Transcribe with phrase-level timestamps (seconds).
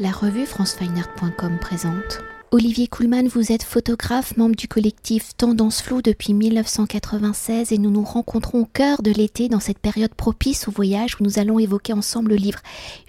[0.00, 2.20] La revue francefineart.com présente.
[2.52, 8.04] Olivier Kuhlmann, vous êtes photographe, membre du collectif Tendance Floue depuis 1996 et nous nous
[8.04, 11.92] rencontrons au cœur de l'été dans cette période propice au voyage où nous allons évoquer
[11.92, 12.60] ensemble le livre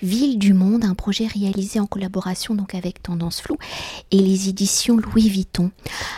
[0.02, 3.60] Ville du Monde, un projet réalisé en collaboration donc avec Tendance Floue
[4.12, 5.72] et les éditions Louis Vuitton.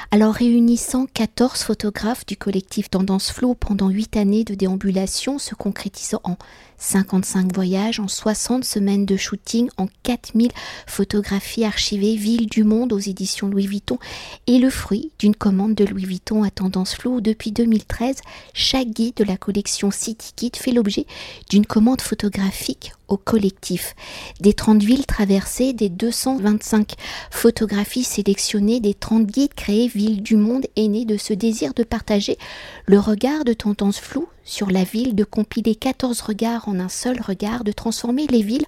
[0.10, 6.22] Alors réunissant 14 photographes du collectif Tendance Floue pendant 8 années de déambulation se concrétisant
[6.24, 6.38] en
[6.82, 10.52] 55 voyages, en 60 semaines de shooting, en 4000
[10.88, 14.00] photographies archivées, Ville du Monde aux éditions Louis Vuitton,
[14.48, 17.22] et le fruit d'une commande de Louis Vuitton à tendance floue.
[17.22, 18.18] Depuis 2013,
[18.54, 21.06] chaque guide de la collection City Guide fait l'objet
[21.50, 23.96] d'une commande photographique au collectif.
[24.40, 26.94] Des 30 villes traversées, des 225
[27.30, 31.84] photographies sélectionnées, des 30 guides créés, Ville du Monde est né de ce désir de
[31.84, 32.38] partager
[32.86, 37.22] le regard de tendance floue sur la ville, de compiler 14 regards en un seul
[37.22, 38.66] regard, de transformer les villes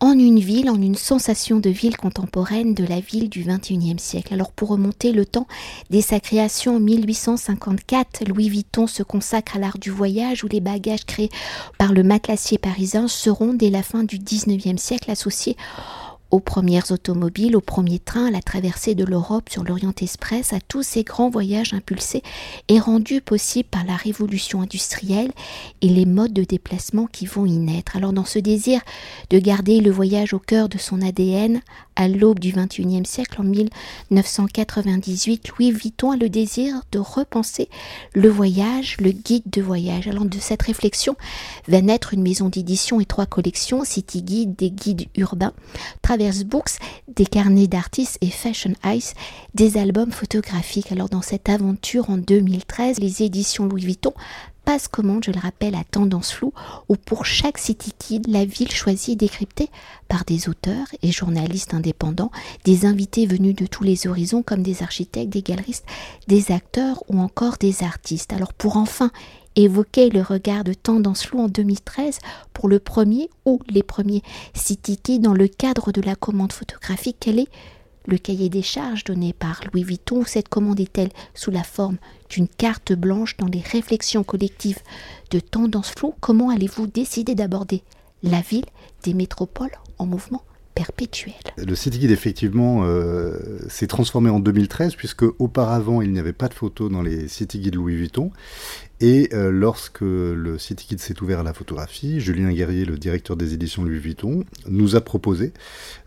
[0.00, 4.34] en une ville, en une sensation de ville contemporaine de la ville du XXIe siècle.
[4.34, 5.46] Alors pour remonter le temps,
[5.90, 10.60] dès sa création en 1854, Louis Vuitton se consacre à l'art du voyage où les
[10.60, 11.30] bagages créés
[11.78, 15.56] par le matelassier parisien seront dès la fin du XIXe siècle associés
[16.30, 20.60] aux premières automobiles, aux premiers trains, à la traversée de l'Europe sur l'Orient Express, à
[20.60, 22.22] tous ces grands voyages impulsés
[22.68, 25.32] et rendus possibles par la révolution industrielle
[25.82, 27.96] et les modes de déplacement qui vont y naître.
[27.96, 28.80] Alors dans ce désir
[29.30, 31.60] de garder le voyage au cœur de son ADN,
[31.96, 37.68] à l'aube du XXIe siècle, en 1998, Louis Vuitton a le désir de repenser
[38.14, 40.06] le voyage, le guide de voyage.
[40.06, 41.16] Alors de cette réflexion
[41.68, 45.52] va naître une maison d'édition et trois collections, City Guide, des guides urbains,
[46.02, 49.14] Traverse Books, des carnets d'artistes et Fashion Ice,
[49.54, 50.92] des albums photographiques.
[50.92, 54.12] Alors dans cette aventure en 2013, les éditions Louis Vuitton
[54.66, 56.52] passe commande, je le rappelle, à tendance floue,
[56.88, 59.70] où pour chaque city kid, la ville choisie est décryptée
[60.08, 62.32] par des auteurs et journalistes indépendants,
[62.64, 65.86] des invités venus de tous les horizons comme des architectes, des galeristes,
[66.26, 68.32] des acteurs ou encore des artistes.
[68.32, 69.12] Alors pour enfin
[69.54, 72.18] évoquer le regard de Tendance Floue en 2013
[72.52, 77.18] pour le premier ou les premiers City Kids dans le cadre de la commande photographique,
[77.20, 77.48] quelle est
[78.06, 81.98] le cahier des charges donné par Louis Vuitton, cette commande est-elle sous la forme
[82.30, 84.80] d'une carte blanche dans les réflexions collectives
[85.30, 87.82] de tendance floue Comment allez-vous décider d'aborder
[88.22, 88.66] la ville
[89.02, 90.42] des métropoles en mouvement
[90.74, 91.34] perpétuel?
[91.56, 96.48] Le City Guide, effectivement, euh, s'est transformé en 2013, puisque auparavant, il n'y avait pas
[96.48, 98.30] de photos dans les City Guides Louis Vuitton.
[99.00, 103.36] Et euh, lorsque le City Guide s'est ouvert à la photographie, Julien Guerrier, le directeur
[103.36, 105.52] des éditions Louis Vuitton, nous a proposé,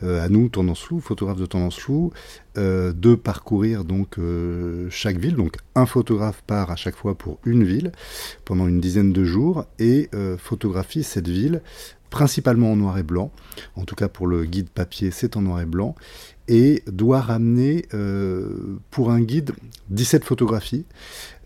[0.01, 2.11] euh, à nous, Tendance Flou, photographes de Tendance Flou,
[2.55, 4.17] de parcourir donc
[4.89, 7.94] chaque ville, donc un photographe part à chaque fois pour une ville
[8.44, 11.61] pendant une dizaine de jours et photographie cette ville
[12.09, 13.31] principalement en noir et blanc,
[13.78, 15.95] en tout cas pour le guide papier c'est en noir et blanc,
[16.49, 19.51] et doit ramener euh, pour un guide
[19.91, 20.85] 17 photographies,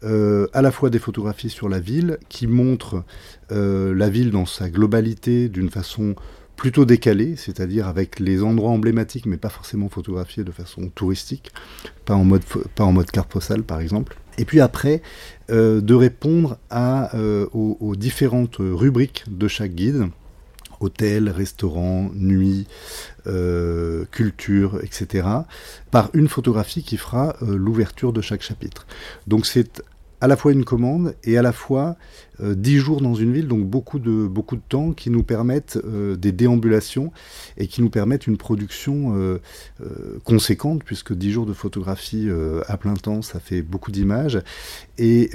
[0.03, 3.03] euh, à la fois des photographies sur la ville qui montrent
[3.51, 6.15] euh, la ville dans sa globalité d'une façon
[6.55, 11.51] plutôt décalée, c'est-à-dire avec les endroits emblématiques mais pas forcément photographiés de façon touristique,
[12.05, 12.43] pas en mode,
[12.75, 14.17] pas carte postale par exemple.
[14.37, 15.01] Et puis après,
[15.49, 16.57] de répondre
[17.53, 20.07] aux différentes rubriques de chaque guide
[20.83, 22.67] hôtel, restaurant, nuit,
[23.27, 25.27] euh, culture, etc.,
[25.91, 28.85] par une photographie qui fera euh, l'ouverture de chaque chapitre.
[29.27, 29.81] Donc c'est
[30.21, 31.97] à la fois une commande et à la fois
[32.41, 35.79] euh, dix jours dans une ville, donc beaucoup de, beaucoup de temps qui nous permettent
[35.85, 37.11] euh, des déambulations
[37.57, 39.39] et qui nous permettent une production euh,
[40.23, 42.29] conséquente, puisque dix jours de photographie
[42.67, 44.41] à plein temps, ça fait beaucoup d'images.
[44.97, 45.31] Et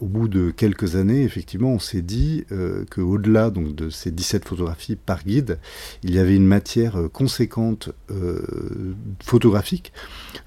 [0.00, 2.44] au bout de quelques années, effectivement, on s'est dit
[2.90, 5.58] qu'au-delà de ces 17 photographies par guide,
[6.02, 7.90] il y avait une matière conséquente
[9.22, 9.92] photographique.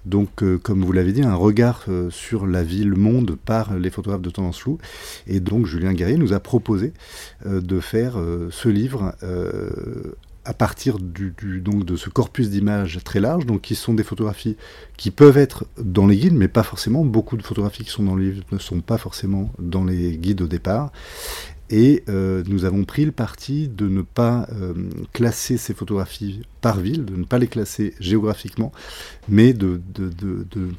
[0.05, 4.29] Donc, comme vous l'avez dit, un regard sur la ville monde par les photographes de
[4.29, 4.77] tendance floue.
[5.27, 6.93] Et donc Julien Guerrier nous a proposé
[7.45, 12.99] euh, de faire euh, ce livre euh, à partir du, donc de ce corpus d'images
[13.03, 14.57] très large, donc qui sont des photographies
[14.97, 17.05] qui peuvent être dans les guides, mais pas forcément.
[17.05, 20.41] Beaucoup de photographies qui sont dans les livres ne sont pas forcément dans les guides
[20.41, 20.91] au départ.
[21.75, 24.47] Et nous avons pris le parti de ne pas
[25.11, 28.71] classer ces photographies par ville, de ne pas les classer géographiquement,
[29.27, 29.81] mais de,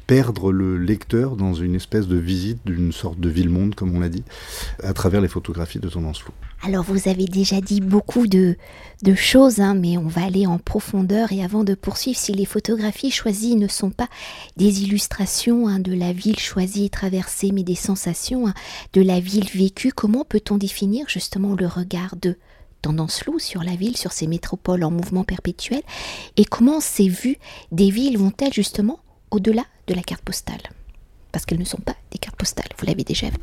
[0.07, 4.09] perdre le lecteur dans une espèce de visite d'une sorte de ville-monde, comme on l'a
[4.09, 4.23] dit,
[4.81, 6.31] à travers les photographies de Tendance Flou.
[6.63, 8.55] Alors vous avez déjà dit beaucoup de,
[9.03, 12.45] de choses, hein, mais on va aller en profondeur et avant de poursuivre, si les
[12.45, 14.07] photographies choisies ne sont pas
[14.57, 18.53] des illustrations hein, de la ville choisie et traversée, mais des sensations hein,
[18.93, 22.37] de la ville vécue, comment peut-on définir justement le regard de
[22.81, 25.81] tendance floue sur la ville, sur ces métropoles en mouvement perpétuel,
[26.37, 27.37] et comment ces vues
[27.71, 28.99] des villes vont-elles justement
[29.31, 30.61] au-delà de la carte postale?
[31.35, 33.35] Parce qu'elles ne sont pas des cartes postales, vous l'avez déjà dit.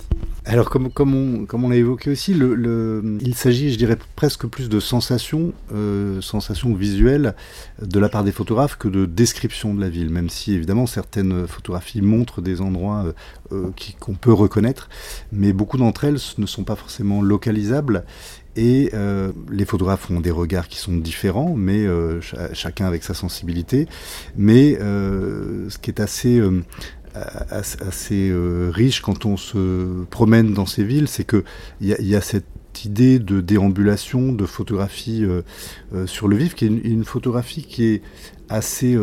[0.47, 5.53] Alors, comme, on, comme l'a évoqué aussi, il s'agit, je dirais, presque plus de sensations,
[5.75, 7.35] euh, sensations visuelles
[7.83, 11.47] de la part des photographes que de description de la ville, même si évidemment certaines
[11.47, 13.05] photographies montrent des endroits
[13.53, 14.89] euh, euh, qu'on peut reconnaître,
[15.31, 18.07] mais beaucoup d'entre elles ne sont pas forcément localisables.
[18.55, 18.91] Et
[19.51, 21.87] les photographes ont des regards qui sont différents, mais
[22.53, 23.89] chacun avec sa sensibilité.
[24.37, 26.39] Mais ce qui est assez
[27.15, 31.43] assez euh, riche quand on se promène dans ces villes, c'est qu'il
[31.81, 32.47] y, y, a cette
[32.85, 35.43] idée de déambulation, de photographie euh,
[35.95, 38.03] euh, sur le vif, qui est une, photographie qui est
[38.49, 38.99] assez...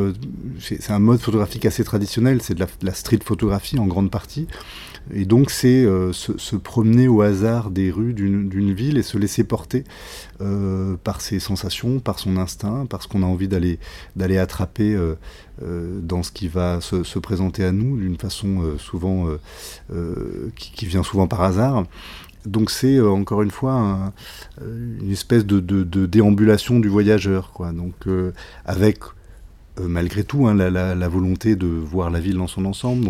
[0.60, 4.48] c'est un mode photographique assez traditionnel, c'est de la, street photographie en grande partie.
[5.14, 9.84] Et donc c'est se, promener au hasard des rues d'une ville et se laisser porter
[11.04, 13.80] par ses sensations, par son instinct, parce qu'on a envie d'aller
[14.16, 14.96] d'aller attraper
[15.62, 19.28] euh, dans ce qui va se, présenter à nous d'une façon euh, souvent
[19.92, 21.84] euh, qui, vient souvent par hasard.
[22.46, 24.14] Donc c'est encore une fois
[24.62, 25.60] une espèce de,
[26.06, 27.74] déambulation du voyageur, quoi.
[27.74, 28.08] Donc
[28.66, 29.00] avec
[29.88, 33.08] malgré tout hein, la, volonté de voir la ville dans son ensemble.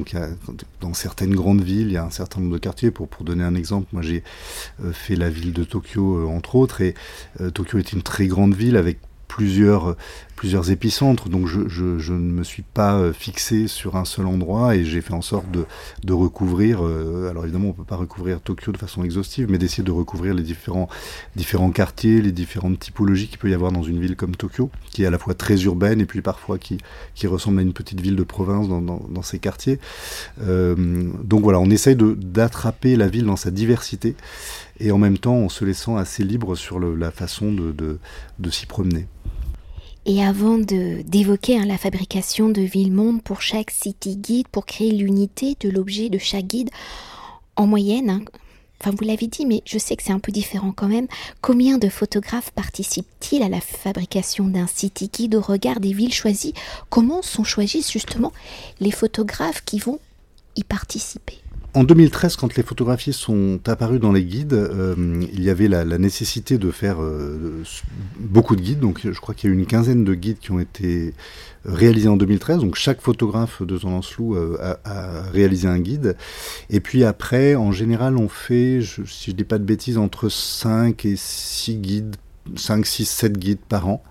[0.81, 2.91] Dans certaines grandes villes, il y a un certain nombre de quartiers.
[2.91, 4.23] Pour, pour donner un exemple, moi j'ai
[4.91, 6.95] fait la ville de Tokyo, entre autres, et
[7.53, 8.99] Tokyo est une très grande ville avec
[9.29, 9.95] plusieurs,
[10.39, 14.73] plusieurs épicentres, donc je, je, ne me suis pas euh, fixé sur un seul endroit
[14.73, 15.65] et j'ai fait en sorte de,
[16.05, 19.57] de recouvrir, euh, alors évidemment on ne peut pas recouvrir Tokyo de façon exhaustive, mais
[19.57, 20.87] d'essayer de recouvrir les différents,
[21.35, 25.03] différents quartiers, les différentes typologies qu'il peut y avoir dans une ville comme Tokyo, qui
[25.03, 26.77] est à la fois très urbaine et puis parfois qui,
[27.15, 29.77] qui ressemble à une petite ville de province dans, dans, dans ces quartiers.
[30.41, 34.15] Euh, donc voilà, on essaye d'attraper la ville dans sa diversité
[34.79, 37.99] et en même temps en se laissant assez libre sur la façon de,
[38.39, 39.07] de, s'y promener.
[40.05, 45.55] Et avant d'évoquer hein, la fabrication de Ville-Monde pour chaque city guide, pour créer l'unité
[45.59, 46.69] de l'objet de chaque guide,
[47.55, 48.21] en moyenne, hein,
[48.79, 51.07] enfin vous l'avez dit, mais je sais que c'est un peu différent quand même,
[51.41, 56.53] combien de photographes participent-ils à la fabrication d'un city guide au regard des villes choisies?
[56.89, 58.31] Comment sont choisis justement
[58.79, 59.99] les photographes qui vont
[60.55, 61.39] y participer?
[61.75, 65.85] En 2013, quand les photographies sont apparues dans les guides, euh, il y avait la,
[65.97, 67.63] nécessité de faire euh,
[68.19, 68.79] beaucoup de guides.
[68.79, 71.13] Donc, je crois qu'il y a eu une quinzaine de guides qui ont été
[71.65, 72.59] réalisés en 2013.
[72.59, 76.15] Donc, chaque photographe de Tendance Flou euh, a, réalisé un guide.
[76.69, 80.29] Et puis après, en général, on fait, si je ne dis pas de bêtises, entre
[80.29, 82.15] 5 et 6 guides
[82.55, 84.03] 5, 6, 7 guides par an.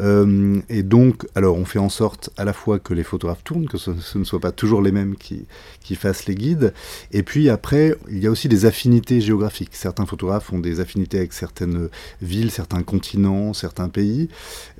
[0.00, 3.68] Euh, et donc, alors on fait en sorte à la fois que les photographes tournent,
[3.68, 5.46] que ce, ne soient pas toujours les mêmes qui,
[5.94, 6.74] fassent les guides.
[7.12, 9.74] Et puis après, il y a aussi des affinités géographiques.
[9.74, 11.88] Certains photographes ont des affinités avec certaines
[12.20, 14.28] villes, certains continents, certains pays,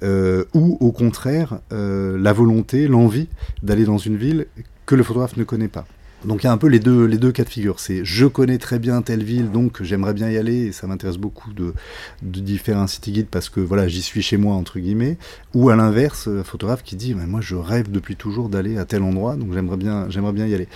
[0.03, 3.29] euh, ou au contraire, euh, la volonté, l'envie
[3.63, 4.47] d'aller dans une ville
[4.85, 5.87] que le photographe ne connaît pas.
[6.25, 7.79] Donc il y a un peu les deux, les deux cas de figure.
[7.79, 11.19] C'est je connais très bien telle ville, donc j'aimerais bien y aller, et ça m'intéresse
[11.19, 11.75] beaucoup de,
[12.23, 15.19] d'y faire un city guide parce que voilà, j'y suis chez moi, entre guillemets.
[15.55, 19.03] Ou à l'inverse, un photographe qui dit moi je rêve depuis toujours d'aller à tel
[19.03, 20.69] endroit, donc j'aimerais bien, j'aimerais bien y aller.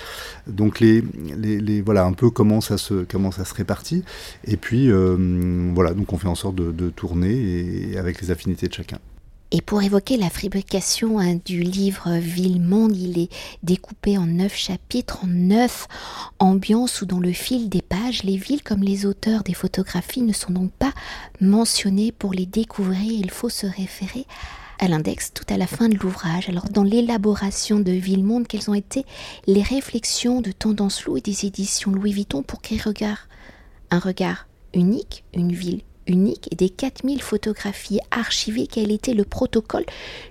[0.47, 1.03] Donc les,
[1.37, 4.05] les, voilà un peu comment ça se, comment ça se répartit.
[4.45, 8.31] Et puis euh, voilà, donc on fait en sorte de, de tourner et avec les
[8.31, 8.99] affinités de chacun.
[9.52, 13.32] Et pour évoquer la fabrication hein, du livre Ville-Monde, il est
[13.65, 15.89] découpé en neuf chapitres, en neuf
[16.39, 20.32] ambiances où dans le fil des pages, les villes comme les auteurs des photographies ne
[20.32, 20.93] sont donc pas
[21.41, 22.13] mentionnées.
[22.13, 24.25] Pour les découvrir, il faut se référer
[24.79, 26.48] à l'index tout à la fin de l'ouvrage.
[26.48, 29.05] Alors dans l'élaboration de Ville-Monde, quelles ont été
[29.48, 33.27] les réflexions de Tendance Lou et des éditions Louis Vuitton pour créer regard
[33.91, 39.84] Un regard unique, une ville unique et des 4000 photographies archivées, quel était le protocole,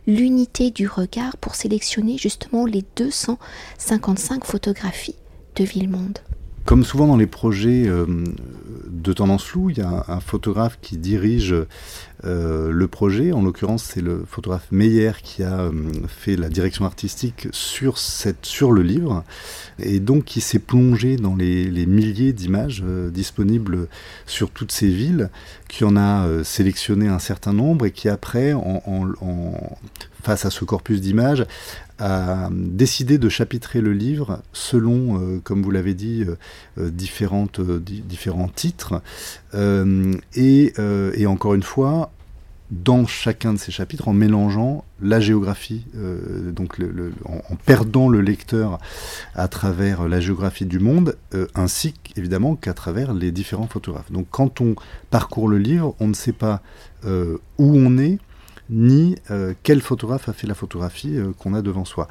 [0.06, 5.16] l'unité du regard pour sélectionner justement les 255 photographies
[5.56, 6.20] de Villemonde.
[6.66, 8.06] Comme souvent dans les projets euh,
[8.88, 11.56] de tendance floue, il y a un, photographe qui dirige
[12.26, 13.32] euh, le projet.
[13.32, 15.72] En l'occurrence, c'est le photographe Meyer qui a euh,
[16.08, 19.24] fait la direction artistique sur, cette, sur le livre
[19.80, 23.88] et donc qui s'est plongé dans les, milliers d'images disponibles
[24.26, 25.30] sur toutes ces villes,
[25.70, 28.82] qui en a sélectionné un certain nombre et qui après, en
[30.22, 31.46] face à ce corpus d'images,
[32.00, 36.36] a décidé de chapitrer le livre selon, euh, comme vous l'avez dit, euh,
[36.78, 37.48] euh, différents
[38.48, 39.02] titres.
[39.54, 40.74] Et,
[41.28, 42.12] encore une fois,
[42.72, 46.78] dans chacun de ces chapitres en mélangeant la géographie, donc
[47.26, 48.80] en, perdant le lecteur
[49.34, 51.16] à travers la géographie du monde,
[51.56, 54.12] ainsi évidemment qu'à travers les différents photographes.
[54.12, 54.76] Donc quand on
[55.10, 56.62] parcourt le livre, on ne sait pas
[57.06, 58.20] où on est,
[58.70, 59.16] ni
[59.64, 62.08] quel photographe a fait la photographie qu'on a devant soi.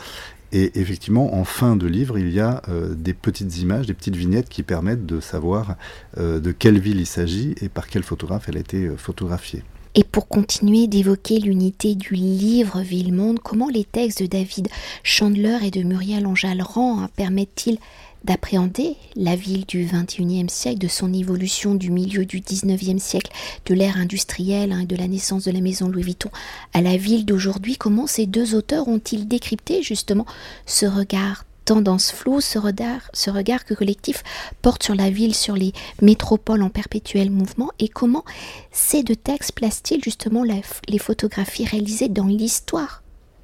[0.51, 2.63] Et effectivement, en fin de livre, il y a
[2.97, 5.77] des petites images, des petites vignettes qui permettent de savoir
[6.17, 9.63] de quelle ville il s'agit et par quel photographe elle a été photographiée.
[9.95, 14.69] Et pour continuer d'évoquer l'unité du livre Ville-Monde, comment les textes de David
[15.03, 17.79] Chandler et de Muriel Anjalran hein, permettent-ils
[18.25, 23.33] d'appréhender la ville du XXIe siècle, de son évolution du milieu du XIXe siècle,
[23.67, 26.31] de l'ère industrielle hein, et de la naissance de la maison Louis Vuitton
[26.75, 27.77] à la ville d'aujourd'hui.
[27.77, 30.27] Comment ces deux auteurs ont-ils décrypté justement
[30.67, 34.23] ce regard tendance floue, ce regard, ce regard que collectif
[34.63, 38.25] porte sur la ville, sur les métropoles en perpétuel mouvement, et comment
[38.73, 43.03] ces deux textes placent-ils justement les photographies réalisées dans l'histoire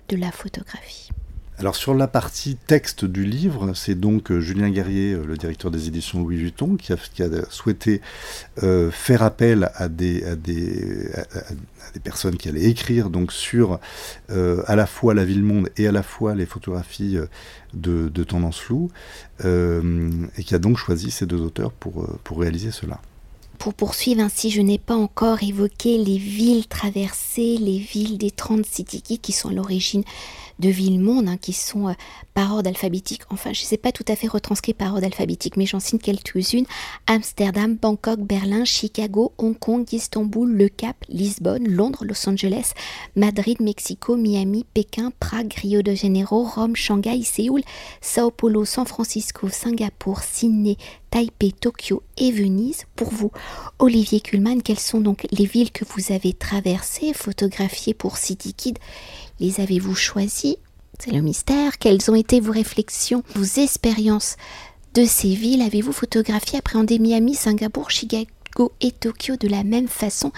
[0.08, 1.03] de la photographie?
[1.56, 5.70] Alors sur la partie texte du livre, c'est donc euh, Julien Guerrier, euh, le directeur
[5.70, 6.96] des éditions Louis Vuitton, qui a,
[7.48, 8.00] souhaité
[8.64, 10.24] euh, faire appel à des,
[12.02, 13.78] personnes qui allaient écrire donc sur
[14.28, 17.18] à la fois la ville-monde et à la fois les photographies
[17.72, 18.90] de, tendance floue,
[19.44, 23.00] et qui a donc choisi ces deux auteurs pour réaliser cela.
[23.58, 28.64] Pour poursuivre ainsi, je n'ai pas encore évoqué les villes traversées, les villes des 30
[28.66, 30.04] cités qui sont à l'origine
[30.58, 31.92] de villes-monde hein, qui sont euh,
[32.32, 33.22] par ordre alphabétique.
[33.30, 35.98] Enfin, je ne sais pas tout à fait retranscrit par ordre alphabétique, mais j'en signe
[35.98, 36.66] quelques-unes.
[37.06, 42.72] Amsterdam, Bangkok, Berlin, Chicago, Hong Kong, Istanbul, Le Cap, Lisbonne, Londres, Los Angeles,
[43.16, 47.62] Madrid, Mexico, Miami, Pékin, Prague, Rio de Janeiro, Rome, Shanghai, Séoul,
[48.00, 50.76] Sao Paulo, San Francisco, Singapour, Sydney,
[51.10, 52.84] Taipei, Tokyo et Venise.
[52.96, 53.30] Pour vous,
[53.78, 58.78] Olivier Kuhlmann, quelles sont donc les villes que vous avez traversées, photographiées pour City Kid
[59.40, 60.56] les avez-vous choisis
[60.98, 61.78] C'est le mystère.
[61.78, 64.36] Quelles ont été vos réflexions, vos expériences
[64.94, 65.62] de ces villes?
[65.62, 70.30] Avez-vous photographié, appréhendé Miami, Singapour, Chicago et Tokyo de la même façon?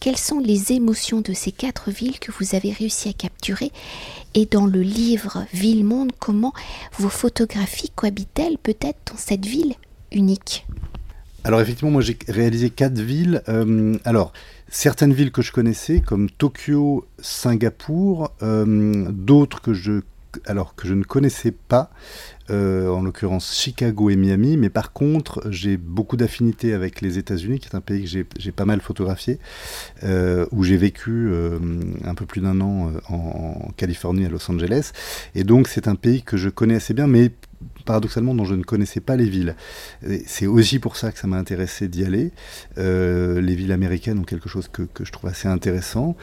[0.00, 3.70] Quelles sont les émotions de ces quatre villes que vous avez réussi à capturer?
[4.34, 6.52] Et dans le livre Ville-Monde, comment
[6.98, 9.74] vos photographies cohabitent-elles peut-être dans cette ville
[10.10, 10.66] unique?
[11.44, 13.42] Alors effectivement, moi j'ai réalisé quatre villes.
[13.48, 14.32] Euh, alors
[14.68, 20.02] certaines villes que je connaissais, comme Tokyo, Singapour, euh, d'autres que je,
[20.50, 21.90] ne connaissais pas,
[22.50, 27.58] euh, en l'occurrence Chicago et Miami, mais par contre j'ai beaucoup d'affinités avec les États-Unis,
[27.58, 29.38] qui est un pays que j'ai pas mal photographié,
[30.52, 31.32] où j'ai vécu
[32.04, 34.92] un peu plus d'un an en, en, Californie, à Los Angeles,
[35.34, 37.32] et donc c'est un pays que je connais assez bien, mais
[37.84, 39.56] paradoxalement dont je ne connaissais pas les villes.
[40.26, 42.30] C'est aussi pour ça que ça m'a intéressé d'y aller.
[42.78, 46.16] Euh, les villes américaines ont quelque chose que, je trouve assez intéressant.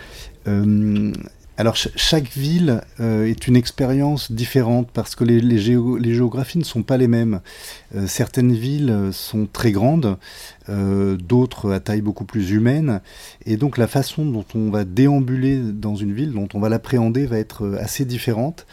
[0.48, 1.12] Euh,
[1.60, 6.84] alors chaque ville euh, est une expérience différente parce que les, les, géographies ne sont
[6.84, 7.42] pas les mêmes.
[8.06, 10.18] certaines villes sont très grandes,
[10.70, 13.02] d'autres à taille beaucoup plus humaine,
[13.48, 17.26] et donc la façon dont on va déambuler dans une ville, dont on va l'appréhender,
[17.26, 18.68] va être assez différente.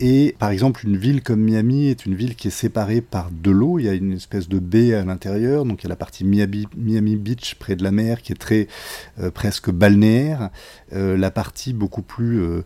[0.00, 3.50] Et par exemple, une ville comme Miami est une ville qui est séparée par de
[3.50, 3.80] l'eau.
[3.80, 5.64] Il y a une espèce de baie à l'intérieur.
[5.64, 8.68] Donc il y a la partie Miami, Beach près de la mer qui est très
[9.20, 10.50] euh, presque balnéaire.
[10.92, 12.62] Euh, la partie beaucoup plus euh,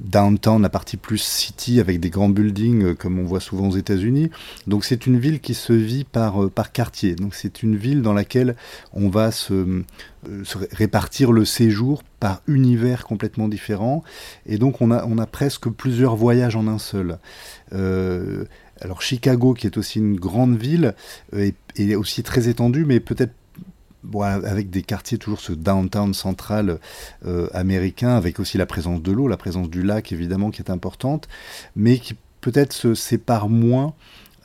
[0.00, 4.30] downtown, la partie plus city avec des grands buildings comme on voit souvent aux États-Unis.
[4.66, 7.16] Donc c'est une ville qui se vit par, par quartier.
[7.16, 8.56] Donc c'est une ville dans laquelle
[8.94, 9.82] on va se,
[10.72, 14.02] répartir le séjour par univers complètement différents.
[14.46, 17.18] Et donc on a, on a presque plusieurs voyages en un seul.
[17.72, 20.94] alors Chicago, qui est aussi une grande ville,
[21.36, 23.32] est, est aussi très étendue, mais peut-être
[24.22, 26.78] avec des quartiers toujours ce downtown central
[27.26, 30.70] euh, américain, avec aussi la présence de l'eau, la présence du lac évidemment qui est
[30.70, 31.28] importante,
[31.76, 33.94] mais qui peut-être se sépare moins.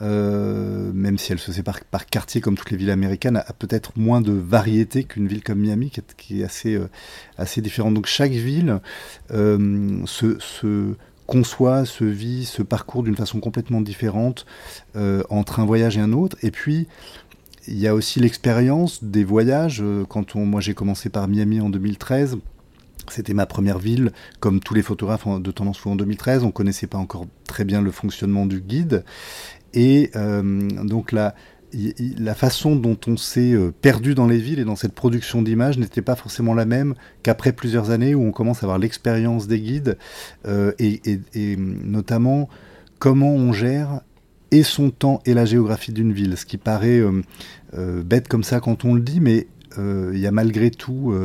[0.01, 3.91] Euh, même si elle se sépare par quartier comme toutes les villes américaines, a, peut-être
[3.97, 6.89] moins de variété qu'une ville comme Miami, qui est, assez, euh,
[7.37, 7.93] assez différente.
[7.93, 8.79] Donc chaque ville
[9.29, 14.45] se, se, conçoit, se vit, se parcourt d'une façon complètement différente
[15.29, 16.37] entre un voyage et un autre.
[16.41, 16.87] Et puis,
[17.69, 19.81] il y a aussi l'expérience des voyages.
[19.81, 22.37] Euh, quand on, moi j'ai commencé par Miami en 2013,
[23.09, 26.43] c'était ma première ville, comme tous les photographes de tendance fou en 2013.
[26.43, 29.03] On ne connaissait pas encore très bien le fonctionnement du guide.
[29.73, 31.35] Et euh, donc la,
[32.17, 35.77] la façon dont on s'est euh, perdu dans les villes et dans cette production d'images
[35.77, 39.59] n'était pas forcément la même qu'après plusieurs années où on commence à avoir l'expérience des
[39.59, 39.97] guides
[40.79, 42.49] et, et, notamment
[42.97, 44.01] comment on gère
[44.51, 47.21] et son temps et la géographie d'une ville, ce qui paraît euh,
[47.75, 49.47] euh, bête comme ça quand on le dit, mais
[49.77, 51.15] il y a malgré tout,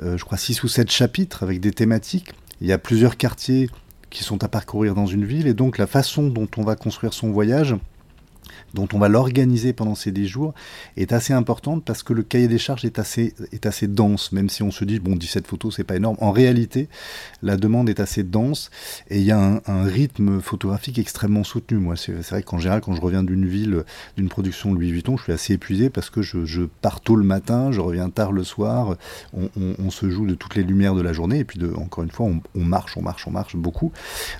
[0.00, 2.34] je crois, six ou sept chapitres avec des thématiques.
[2.60, 3.70] Il y a plusieurs quartiers
[4.10, 7.12] qui sont à parcourir dans une ville, et donc la façon dont on va construire
[7.12, 7.76] son voyage,
[8.74, 10.54] dont on va l'organiser pendant ces 10 jours
[10.96, 14.48] est assez importante parce que le cahier des charges est assez, est assez dense, même
[14.48, 16.16] si on se dit, bon, 17 photos, c'est pas énorme.
[16.20, 16.88] En réalité,
[17.42, 18.70] la demande est assez dense
[19.08, 21.78] et il y a un, rythme photographique extrêmement soutenu.
[21.78, 23.84] Moi, c'est vrai qu'en général, quand je reviens d'une ville,
[24.16, 27.72] d'une production Louis Vuitton, je suis assez épuisé parce que je, pars tôt le matin,
[27.72, 28.96] je reviens tard le soir,
[29.32, 32.26] on, se joue de toutes les lumières de la journée et puis, encore une fois,
[32.26, 33.92] on, marche, on marche, on marche beaucoup.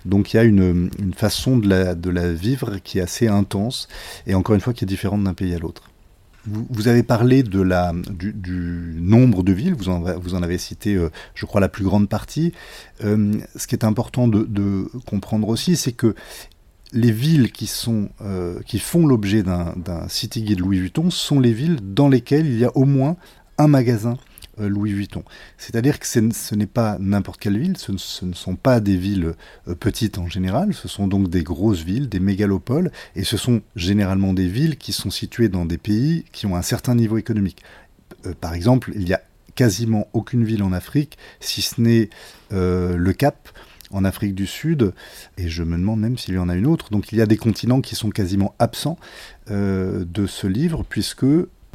[0.04, 3.28] Donc, il y a une, une façon de la, de la vivre qui est assez
[3.28, 3.88] intense
[4.26, 5.90] et encore une fois qui est différente d'un pays à l'autre.
[6.48, 10.94] Vous, avez parlé de la, du, nombre de villes, vous en, vous en avez cité,
[10.94, 12.52] euh, je crois, la plus grande partie.
[13.02, 16.14] Euh, ce qui est important de, comprendre aussi, c'est que
[16.92, 19.74] les villes qui, sont, euh, qui font l'objet d'un
[20.08, 23.16] City Guide Louis Vuitton sont les villes dans lesquelles il y a au moins
[23.58, 24.16] un magasin
[24.58, 25.22] Louis Vuitton.
[25.58, 29.34] C'est-à-dire que ce n'est pas n'importe quelle ville, ce ne, sont pas des villes
[29.68, 33.62] euh, petites en général, ce sont donc des grosses villes, des mégalopoles, et ce sont
[33.75, 37.62] généralement des villes qui sont situées dans des pays qui ont un certain niveau économique.
[38.25, 39.22] Euh, par exemple, il y a
[39.54, 42.10] quasiment aucune ville en Afrique, si ce n'est
[42.50, 43.48] le Cap,
[43.90, 44.92] en Afrique du Sud,
[45.38, 46.90] et je me demande même s'il y en a une autre.
[46.90, 48.98] Donc il y a des continents qui sont quasiment absents
[49.48, 51.25] de ce livre, puisque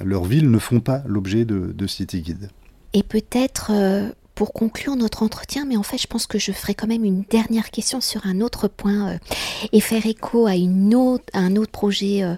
[0.04, 2.52] leurs villes ne font pas l'objet de, de City Guide.
[2.94, 6.74] Et peut-être euh, pour conclure notre entretien, mais en fait je pense que je ferai
[6.74, 9.18] quand même une dernière question sur un autre point euh,
[9.72, 10.54] et faire écho à,
[11.34, 12.36] un autre projet euh,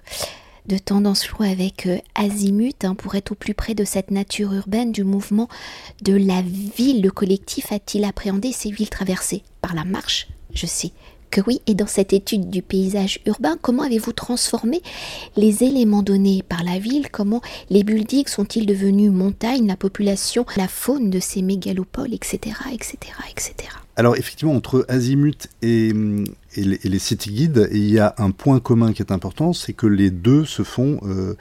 [0.67, 4.91] de tendance floue avec Azimut hein, pour être au plus près de cette nature urbaine,
[4.91, 5.49] du mouvement
[6.01, 7.01] de la ville.
[7.01, 10.27] Le collectif a-t-il appréhendé ces villes traversées par la marche?
[10.53, 10.91] Je sais
[11.33, 14.83] que oui, et dans cette étude du paysage urbain, comment avez-vous transformé
[15.35, 17.09] les éléments donnés par la ville?
[17.11, 23.13] Comment les buildings sont-ils devenus montagnes, la population, la faune de ces mégalopoles, etc., etc.,
[23.31, 23.69] etc.
[23.95, 25.91] Alors effectivement, entre Azimut et,
[26.55, 30.09] les, city guides, il y a un point commun qui est important, c'est que les
[30.09, 31.35] deux se font euh,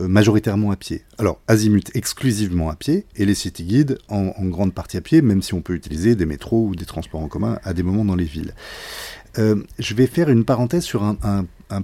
[0.00, 1.02] euh, majoritairement à pied.
[1.18, 5.20] Alors Azimut exclusivement à pied et les city guides en, en, grande partie à pied,
[5.20, 8.04] même si on peut utiliser des métros ou des transports en commun à des moments
[8.04, 8.54] dans les villes.
[9.38, 11.16] Euh, je vais faire une parenthèse sur un,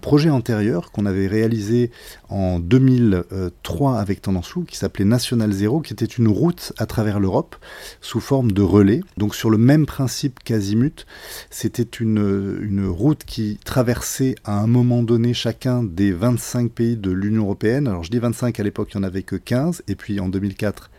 [0.01, 1.91] projet antérieur qu'on avait réalisé
[2.29, 7.19] en 2003 avec Tendance Flou, qui s'appelait National Zero, qui était une route à travers
[7.19, 7.57] l'Europe
[8.01, 9.01] sous forme de relais.
[9.17, 11.05] Donc sur le même principe qu'Azimut,
[11.51, 17.11] c'était une, une route qui traversait à un moment donné chacun des 25 pays de
[17.11, 17.89] l'Union Européenne.
[17.89, 20.29] Alors je dis 25, à l'époque il n'y en avait que 15, et puis en
[20.29, 20.91] 2004,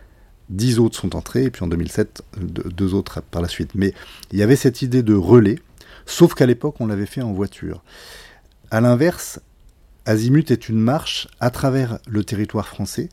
[0.50, 3.72] 10 autres sont entrés, et puis en 2007, deux autres par la suite.
[3.76, 3.94] Mais
[4.32, 5.60] il y avait cette idée de relais
[6.06, 7.84] Sauf qu'à l'époque, on l'avait fait en voiture.
[8.72, 9.39] À l'inverse,
[10.06, 13.10] Azimut est une marche à travers le territoire français,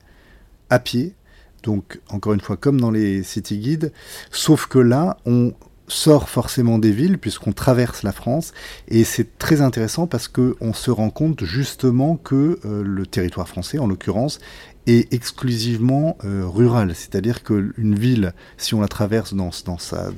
[0.70, 1.14] à pied,
[1.62, 3.92] donc encore une fois comme dans les city guides,
[4.30, 5.52] sauf que là, on
[5.90, 8.52] sort forcément des villes puisqu'on traverse la France
[8.88, 13.78] et c'est très intéressant parce qu'on se rend compte justement que euh, le territoire français
[13.78, 14.38] en l'occurrence
[14.86, 20.08] est exclusivement euh, rural, c'est-à-dire qu'une ville, si on la traverse dans, dans, sa,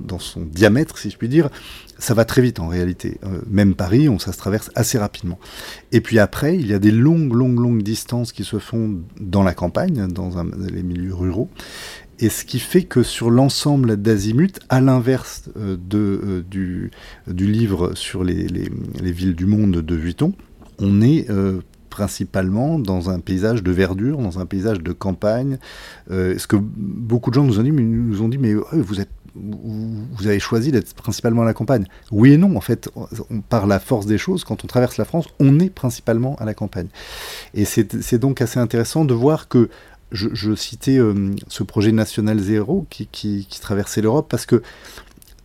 [0.00, 1.48] dans son diamètre, si je puis dire,
[1.98, 3.18] ça va très vite en réalité.
[3.24, 5.38] Euh, même Paris, on, ça se traverse assez rapidement.
[5.92, 9.42] Et puis après, il y a des longues, longues, longues distances qui se font dans
[9.42, 11.48] la campagne, dans les milieux ruraux.
[12.24, 16.90] Et ce qui fait que sur l'ensemble d'Azimut, à l'inverse euh, de, du,
[17.26, 20.32] du, livre sur les, les, les, villes du monde de Vuitton,
[20.78, 21.26] on est
[21.90, 25.58] principalement dans un paysage de verdure, dans un paysage de campagne.
[26.10, 29.00] Euh, ce que beaucoup de gens nous ont dit, mais nous ont dit, mais vous
[29.00, 31.86] êtes vous avez choisi d'être principalement à la campagne.
[32.12, 32.88] Oui et non, en fait,
[33.48, 36.54] par la force des choses, quand on traverse la France, on est principalement à la
[36.54, 36.86] campagne.
[37.52, 39.68] Et c'est donc assez intéressant de voir que
[40.14, 44.62] je, citais euh, ce projet National Zéro qui, traversait l'Europe parce que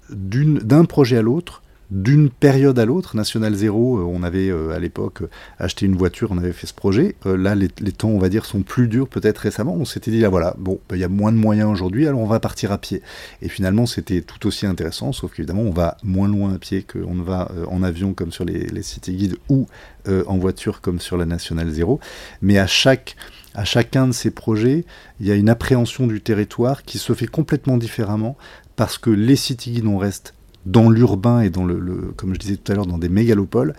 [0.10, 3.15] d'un projet à l'autre, d'une période à l'autre.
[3.15, 5.23] National Zéro, euh, on avait euh, à l'époque
[5.58, 7.15] acheté une voiture, on avait fait ce projet.
[7.25, 9.75] là, les, temps, on va dire, sont plus durs peut-être récemment.
[9.75, 12.19] On s'était dit, là voilà, bon, bah, il y a moins de moyens aujourd'hui, alors
[12.19, 13.01] on va partir à pied.
[13.41, 17.15] Et finalement, c'était tout aussi intéressant, sauf qu'évidemment, on va moins loin à pied qu'on
[17.15, 19.65] ne va en avion comme sur les, les city guides ou
[20.08, 21.99] en voiture comme sur la National Zéro.
[22.41, 23.15] Mais à chaque
[23.59, 24.85] à chacun de ces projets,
[25.19, 28.37] il y a une appréhension du territoire qui se fait complètement différemment
[28.77, 30.33] parce que les city guides, on reste
[30.65, 33.75] dans l'urbain et dans le, comme je disais tout à l'heure, dans des mégalopoles.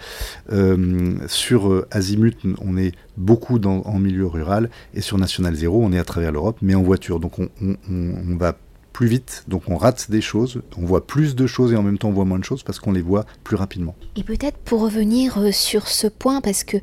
[0.52, 5.80] Euh, sur euh, Azimut, on est beaucoup dans, en milieu rural, et sur National Zero,
[5.82, 7.18] on est à travers l'Europe, mais en voiture.
[7.18, 8.58] Donc on, va
[8.92, 11.96] plus vite, donc on rate des choses, on voit plus de choses et en même
[11.96, 13.94] temps on voit moins de choses parce qu'on les voit plus rapidement.
[14.16, 16.76] Et peut-être pour revenir euh, sur ce point, parce que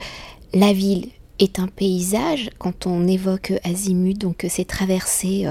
[0.55, 5.45] la ville est un paysage quand on évoque Azimut, donc ces traversées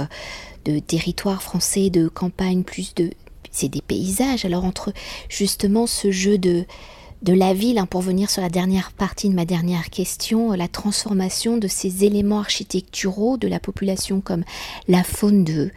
[0.64, 3.10] de territoires français, de campagne, plus de...
[3.50, 4.44] C'est des paysages.
[4.44, 4.92] Alors entre
[5.28, 6.66] justement ce jeu de,
[7.22, 10.68] de la ville, hein, pour venir sur la dernière partie de ma dernière question, la
[10.68, 14.44] transformation de ces éléments architecturaux de la population comme
[14.88, 15.70] la faune de,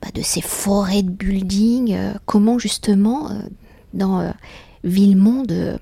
[0.00, 3.34] bah, de ces forêts de buildings, euh, comment justement euh,
[3.92, 4.30] dans euh,
[4.84, 5.80] Villemonde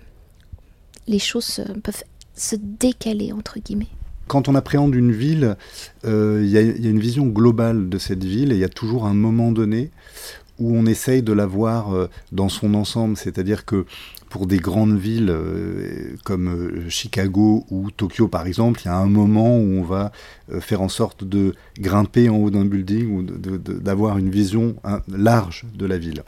[1.08, 3.88] les choses peuvent se décaler entre guillemets
[4.28, 5.56] quand on appréhende une ville,
[6.04, 9.12] il y, a une vision globale de cette ville et il y a toujours un
[9.12, 9.90] moment donné
[10.58, 13.84] où on essaye de la voir dans son ensemble, c'est-à-dire que
[14.32, 18.96] pour des grandes villes euh, comme euh, Chicago ou Tokyo par exemple, il y a
[18.96, 20.10] un moment où on va
[20.50, 25.66] euh, faire en sorte de grimper en haut d'un building ou d'avoir une vision large
[25.74, 26.22] de la ville.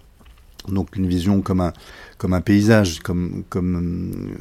[0.69, 1.73] Donc une vision comme un,
[2.19, 4.35] comme un paysage, comme, comme,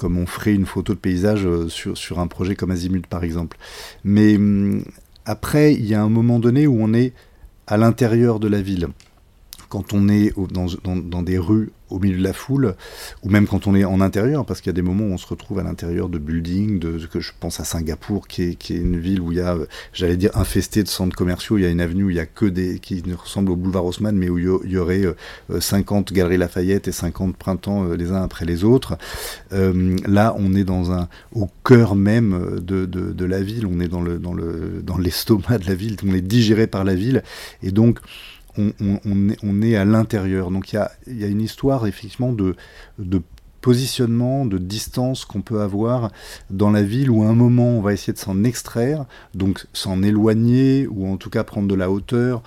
[0.00, 3.58] comme on ferait une photo de paysage sur, sur un projet comme Azimut par exemple.
[4.02, 4.82] Mais hum,
[5.26, 7.12] après, il y a un moment donné où on est
[7.66, 8.88] à l'intérieur de la ville
[9.70, 12.74] quand on est dans, dans, des rues au milieu de la foule,
[13.22, 15.18] ou même quand on est en intérieur, parce qu'il y a des moments où on
[15.18, 18.74] se retrouve à l'intérieur de buildings, de, que je pense à Singapour, qui est, qui
[18.74, 19.56] est une ville où il y a,
[19.92, 22.26] j'allais dire, infesté de centres commerciaux, il y a une avenue où il y a
[22.26, 25.04] que des, qui ressemble au boulevard Haussmann, mais où il y aurait
[25.58, 28.98] 50 euh, Galeries Lafayette et 50 Printemps euh, les uns après les autres.
[29.52, 33.78] Euh, là, on est dans un, au cœur même de, de, de la ville, on
[33.78, 36.96] est dans le, dans le, dans l'estomac de la ville, on est digéré par la
[36.96, 37.22] ville,
[37.62, 38.00] et donc,
[38.56, 40.50] on, est, à l'intérieur.
[40.50, 40.76] Donc il
[41.08, 42.54] y a, une histoire effectivement de,
[43.60, 46.10] positionnement, de distance qu'on peut avoir
[46.50, 50.02] dans la ville où à un moment on va essayer de s'en extraire, donc s'en
[50.02, 52.42] éloigner ou en tout cas prendre de la hauteur.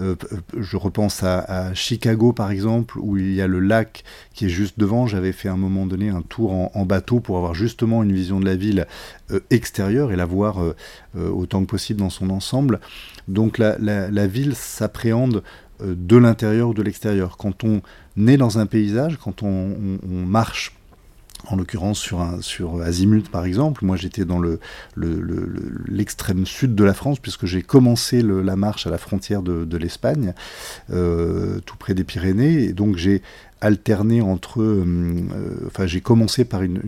[0.00, 0.14] Euh,
[0.58, 4.04] je repense à, Chicago par exemple où il y a le lac
[4.34, 5.06] qui est juste devant.
[5.06, 8.40] J'avais fait à un moment donné un tour en, bateau pour avoir justement une vision
[8.40, 8.86] de la ville
[9.30, 10.74] euh, extérieure et la voir euh,
[11.14, 12.80] autant que possible dans son ensemble.
[13.28, 15.40] Donc la, ville s'appréhende euh,
[15.82, 17.36] de l'intérieur ou de l'extérieur.
[17.36, 17.80] Quand on
[18.26, 20.74] est dans un paysage, quand on, marche
[21.46, 23.84] en l'occurrence sur, un, sur Azimut par exemple.
[23.84, 24.40] Moi j'étais dans
[24.96, 29.76] l'extrême le, sud de la France puisque j'ai commencé la marche à la frontière de,
[29.76, 30.34] l'Espagne,
[30.92, 32.64] euh, tout près des Pyrénées.
[32.64, 33.22] Et donc j'ai
[33.60, 34.60] alterné entre.
[34.60, 34.84] Euh,
[35.32, 36.80] euh, enfin, j'ai commencé par une,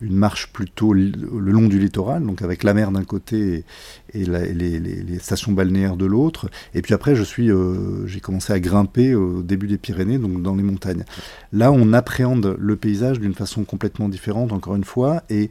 [0.00, 3.64] une, marche plutôt le long du littoral, donc avec la mer d'un côté
[4.12, 6.50] et, les, stations balnéaires de l'autre.
[6.74, 10.42] Et puis après, je suis, euh, j'ai commencé à grimper au début des Pyrénées, donc
[10.42, 11.04] dans les montagnes.
[11.52, 15.50] Là, on appréhende le paysage d'une façon complètement différente, encore une fois, et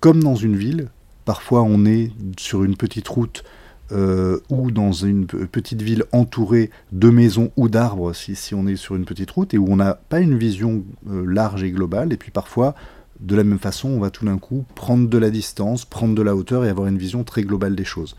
[0.00, 0.88] comme dans une ville,
[1.24, 3.44] parfois on est sur une petite route
[3.92, 8.96] euh, ou dans une petite ville entourée de maisons ou d'arbres, si, on est sur
[8.96, 12.16] une petite route, et où on n'a pas une vision euh, large et globale, et
[12.16, 12.74] puis parfois,
[13.20, 16.22] de la même façon, on va tout d'un coup prendre de la distance, prendre de
[16.22, 18.16] la hauteur et avoir une vision très globale des choses.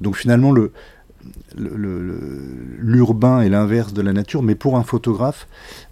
[0.00, 0.72] Donc finalement, le,
[1.56, 5.46] l'urbain est l'inverse de la nature, mais pour un photographe,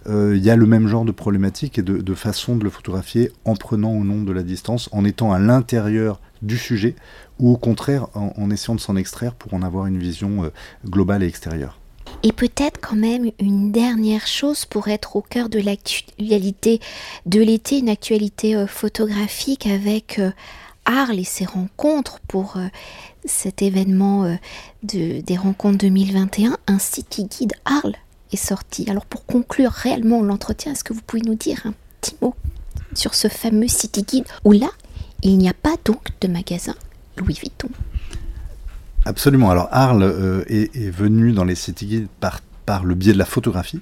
[0.07, 3.31] euh, il y a le même genre de problématique et de, façon de le photographier
[3.45, 6.95] en prenant au nom de la distance, en étant à l'intérieur du sujet,
[7.39, 10.49] ou au contraire en, essayant de s'en extraire pour en avoir une vision euh,
[10.85, 11.79] globale et extérieure.
[12.23, 16.79] Et peut-être quand même une dernière chose pour être au cœur de l'actualité
[17.25, 20.21] de l'été, une actualité euh, photographique avec
[20.85, 22.57] Arles et ses rencontres pour
[23.23, 24.37] cet événement
[24.81, 27.95] de, des rencontres 2021, un city guide Arles
[28.31, 28.89] est sorti.
[28.89, 32.35] Alors pour conclure réellement l'entretien, est-ce que vous pouvez nous dire un petit mot
[32.95, 34.69] sur ce fameux city guide où là,
[35.23, 36.75] il n'y a pas donc de magasin
[37.17, 37.69] Louis Vuitton
[39.05, 39.49] Absolument.
[39.49, 42.41] Alors Arles euh, est, venu dans les city guides par,
[42.85, 43.81] le biais de la photographie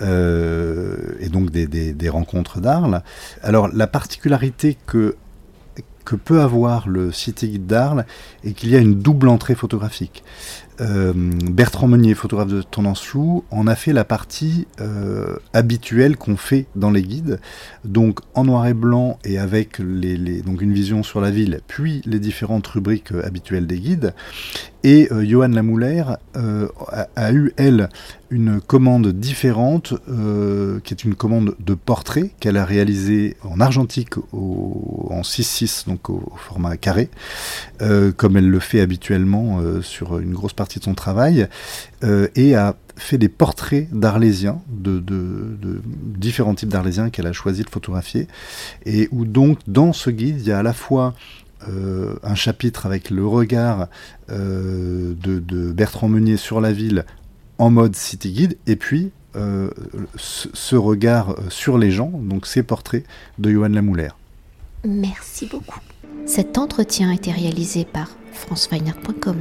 [0.00, 3.02] euh, et donc des, rencontres d'Arles.
[3.42, 5.16] Alors la particularité que
[6.16, 8.06] peut avoir le City Guide d'Arles
[8.44, 10.22] et qu'il y a une double entrée photographique.
[10.80, 16.36] Euh, Bertrand Meunier, photographe de tendance floue, en a fait la partie euh, habituelle qu'on
[16.36, 17.40] fait dans les guides,
[17.84, 22.00] donc en noir et blanc et avec les, donc une vision sur la ville, puis
[22.06, 24.14] les différentes rubriques euh, habituelles des guides.
[24.84, 27.88] Et Johan Lamouler a, a, eu, elle,
[28.30, 29.94] une commande différente,
[30.84, 36.14] qui est une commande de portrait qu'elle a réalisée en argentique en 6-6, donc au,
[36.14, 37.10] au, format carré,
[38.16, 41.48] comme elle le fait habituellement sur une grosse partie de son travail,
[42.04, 45.02] euh, et a fait des portraits d'Arlésiens, de,
[45.84, 48.26] différents types d'Arlésiens qu'elle a choisi de photographier,
[48.84, 51.14] et où donc dans ce guide, il y a à la fois
[51.68, 53.88] euh, un chapitre avec le regard
[54.30, 57.04] euh, de, Bertrand Meunier sur la ville
[57.58, 59.12] en mode city guide, et puis
[60.16, 63.04] ce, regard sur les gens, donc ces portraits
[63.38, 64.10] de Johan Lamouler.
[64.84, 65.80] Merci beaucoup.
[66.26, 69.36] Cet entretien a été réalisé par franceweiner.com.